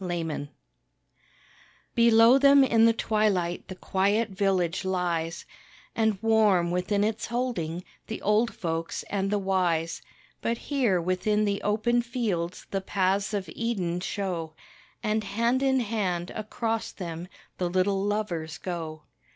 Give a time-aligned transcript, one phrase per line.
[0.03, 0.49] _TWILIGHT
[1.93, 5.45] Below them in the twilight the quiet village lies,
[5.95, 10.01] And warm within its holding, the old folks and the wise,
[10.41, 14.55] But here within the open fields the paths of Eden show,
[15.03, 17.27] And, hand in hand, across them
[17.59, 19.03] the little lovers go.